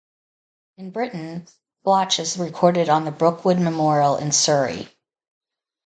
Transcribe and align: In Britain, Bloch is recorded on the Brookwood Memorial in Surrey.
In 0.77 0.89
Britain, 0.89 1.45
Bloch 1.83 2.17
is 2.17 2.35
recorded 2.39 2.89
on 2.89 3.05
the 3.05 3.11
Brookwood 3.11 3.59
Memorial 3.59 4.17
in 4.17 4.31
Surrey. 4.31 4.89